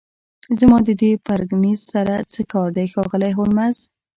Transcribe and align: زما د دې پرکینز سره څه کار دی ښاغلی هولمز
زما 0.59 0.77
د 0.87 0.89
دې 1.01 1.11
پرکینز 1.27 1.79
سره 1.93 2.15
څه 2.31 2.41
کار 2.51 2.69
دی 2.75 2.85
ښاغلی 2.93 3.31
هولمز 3.37 3.77